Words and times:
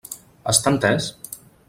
Està 0.53 0.73
entès? 0.75 1.11